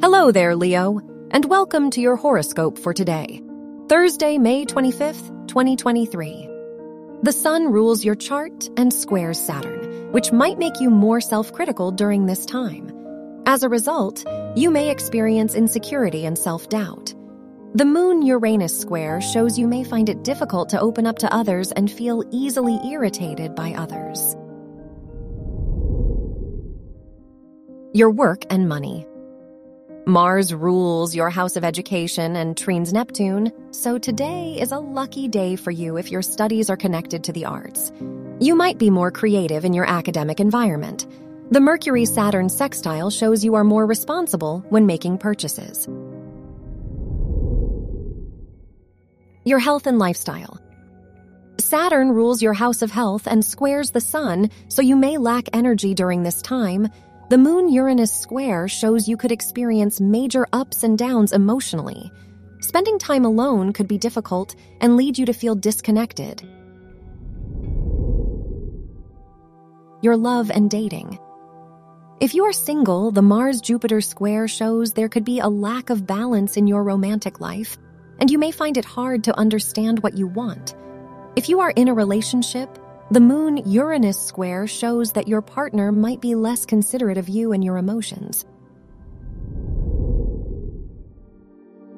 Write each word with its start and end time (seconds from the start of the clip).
Hello 0.00 0.30
there, 0.30 0.54
Leo, 0.54 1.00
and 1.32 1.44
welcome 1.46 1.90
to 1.90 2.00
your 2.00 2.14
horoscope 2.14 2.78
for 2.78 2.94
today, 2.94 3.42
Thursday, 3.88 4.38
May 4.38 4.64
25th, 4.64 5.48
2023. 5.48 6.48
The 7.24 7.32
Sun 7.32 7.72
rules 7.72 8.04
your 8.04 8.14
chart 8.14 8.70
and 8.76 8.94
squares 8.94 9.40
Saturn, 9.40 10.12
which 10.12 10.30
might 10.30 10.56
make 10.56 10.78
you 10.78 10.88
more 10.88 11.20
self 11.20 11.52
critical 11.52 11.90
during 11.90 12.26
this 12.26 12.46
time. 12.46 12.92
As 13.44 13.64
a 13.64 13.68
result, 13.68 14.24
you 14.54 14.70
may 14.70 14.88
experience 14.88 15.56
insecurity 15.56 16.26
and 16.26 16.38
self 16.38 16.68
doubt. 16.68 17.12
The 17.74 17.84
Moon 17.84 18.22
Uranus 18.22 18.78
square 18.78 19.20
shows 19.20 19.58
you 19.58 19.66
may 19.66 19.82
find 19.82 20.08
it 20.08 20.22
difficult 20.22 20.68
to 20.68 20.80
open 20.80 21.08
up 21.08 21.18
to 21.18 21.34
others 21.34 21.72
and 21.72 21.90
feel 21.90 22.22
easily 22.30 22.78
irritated 22.88 23.56
by 23.56 23.72
others. 23.72 24.36
Your 27.92 28.12
work 28.12 28.44
and 28.48 28.68
money. 28.68 29.04
Mars 30.08 30.54
rules 30.54 31.14
your 31.14 31.28
house 31.28 31.54
of 31.56 31.64
education 31.64 32.34
and 32.34 32.56
trines 32.56 32.94
Neptune, 32.94 33.52
so 33.72 33.98
today 33.98 34.56
is 34.58 34.72
a 34.72 34.78
lucky 34.78 35.28
day 35.28 35.54
for 35.54 35.70
you 35.70 35.98
if 35.98 36.10
your 36.10 36.22
studies 36.22 36.70
are 36.70 36.78
connected 36.78 37.22
to 37.24 37.32
the 37.34 37.44
arts. 37.44 37.92
You 38.40 38.54
might 38.54 38.78
be 38.78 38.88
more 38.88 39.10
creative 39.10 39.66
in 39.66 39.74
your 39.74 39.84
academic 39.84 40.40
environment. 40.40 41.06
The 41.50 41.60
Mercury 41.60 42.06
Saturn 42.06 42.48
sextile 42.48 43.10
shows 43.10 43.44
you 43.44 43.54
are 43.54 43.64
more 43.64 43.84
responsible 43.84 44.64
when 44.70 44.86
making 44.86 45.18
purchases. 45.18 45.86
Your 49.44 49.58
health 49.58 49.86
and 49.86 49.98
lifestyle. 49.98 50.58
Saturn 51.58 52.12
rules 52.12 52.40
your 52.40 52.54
house 52.54 52.80
of 52.80 52.90
health 52.90 53.26
and 53.26 53.44
squares 53.44 53.90
the 53.90 54.00
sun, 54.00 54.48
so 54.68 54.80
you 54.80 54.96
may 54.96 55.18
lack 55.18 55.50
energy 55.52 55.92
during 55.92 56.22
this 56.22 56.40
time. 56.40 56.88
The 57.28 57.36
Moon 57.36 57.68
Uranus 57.68 58.10
square 58.10 58.68
shows 58.68 59.06
you 59.06 59.18
could 59.18 59.32
experience 59.32 60.00
major 60.00 60.46
ups 60.54 60.82
and 60.82 60.96
downs 60.96 61.34
emotionally. 61.34 62.10
Spending 62.60 62.98
time 62.98 63.26
alone 63.26 63.74
could 63.74 63.86
be 63.86 63.98
difficult 63.98 64.56
and 64.80 64.96
lead 64.96 65.18
you 65.18 65.26
to 65.26 65.34
feel 65.34 65.54
disconnected. 65.54 66.40
Your 70.00 70.16
love 70.16 70.50
and 70.50 70.70
dating. 70.70 71.18
If 72.18 72.32
you 72.32 72.44
are 72.44 72.52
single, 72.52 73.10
the 73.10 73.20
Mars 73.20 73.60
Jupiter 73.60 74.00
square 74.00 74.48
shows 74.48 74.94
there 74.94 75.10
could 75.10 75.26
be 75.26 75.40
a 75.40 75.48
lack 75.48 75.90
of 75.90 76.06
balance 76.06 76.56
in 76.56 76.66
your 76.66 76.82
romantic 76.82 77.40
life, 77.40 77.76
and 78.20 78.30
you 78.30 78.38
may 78.38 78.52
find 78.52 78.78
it 78.78 78.86
hard 78.86 79.24
to 79.24 79.38
understand 79.38 80.02
what 80.02 80.16
you 80.16 80.28
want. 80.28 80.74
If 81.36 81.50
you 81.50 81.60
are 81.60 81.74
in 81.76 81.88
a 81.88 81.94
relationship, 81.94 82.77
the 83.10 83.20
Moon 83.20 83.56
Uranus 83.64 84.20
square 84.20 84.66
shows 84.66 85.12
that 85.12 85.28
your 85.28 85.40
partner 85.40 85.92
might 85.92 86.20
be 86.20 86.34
less 86.34 86.66
considerate 86.66 87.16
of 87.16 87.28
you 87.28 87.52
and 87.52 87.64
your 87.64 87.78
emotions. 87.78 88.44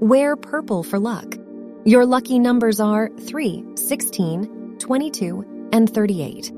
Wear 0.00 0.36
purple 0.36 0.82
for 0.82 0.98
luck. 0.98 1.36
Your 1.84 2.04
lucky 2.04 2.40
numbers 2.40 2.80
are 2.80 3.08
3, 3.20 3.64
16, 3.76 4.78
22, 4.78 5.68
and 5.72 5.88
38. 5.88 6.52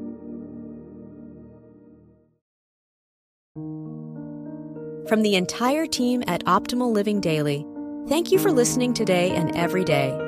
From 5.08 5.22
the 5.22 5.36
entire 5.36 5.86
team 5.86 6.22
at 6.26 6.44
Optimal 6.44 6.92
Living 6.92 7.20
Daily, 7.20 7.66
thank 8.08 8.32
you 8.32 8.38
for 8.38 8.50
listening 8.50 8.94
today 8.94 9.30
and 9.30 9.54
every 9.54 9.84
day 9.84 10.28